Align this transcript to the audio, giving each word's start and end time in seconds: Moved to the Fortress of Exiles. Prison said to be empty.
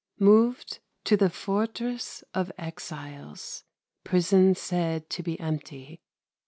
Moved 0.17 0.79
to 1.03 1.15
the 1.15 1.29
Fortress 1.29 2.23
of 2.33 2.51
Exiles. 2.57 3.65
Prison 4.03 4.55
said 4.55 5.11
to 5.11 5.21
be 5.21 5.39
empty. 5.39 6.01